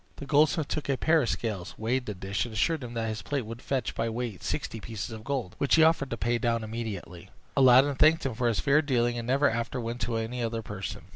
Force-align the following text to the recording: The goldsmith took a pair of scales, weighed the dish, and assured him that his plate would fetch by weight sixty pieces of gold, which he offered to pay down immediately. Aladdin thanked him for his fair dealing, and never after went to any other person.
The 0.15 0.25
goldsmith 0.25 0.67
took 0.67 0.89
a 0.89 0.97
pair 0.97 1.21
of 1.21 1.29
scales, 1.29 1.75
weighed 1.77 2.07
the 2.07 2.15
dish, 2.15 2.43
and 2.43 2.53
assured 2.55 2.83
him 2.83 2.95
that 2.95 3.07
his 3.07 3.21
plate 3.21 3.45
would 3.45 3.61
fetch 3.61 3.93
by 3.93 4.09
weight 4.09 4.41
sixty 4.41 4.79
pieces 4.79 5.11
of 5.11 5.23
gold, 5.23 5.53
which 5.59 5.75
he 5.75 5.83
offered 5.83 6.09
to 6.09 6.17
pay 6.17 6.39
down 6.39 6.63
immediately. 6.63 7.29
Aladdin 7.55 7.93
thanked 7.93 8.25
him 8.25 8.33
for 8.33 8.47
his 8.47 8.59
fair 8.59 8.81
dealing, 8.81 9.15
and 9.19 9.27
never 9.27 9.47
after 9.47 9.79
went 9.79 10.01
to 10.01 10.15
any 10.17 10.41
other 10.41 10.63
person. 10.63 11.03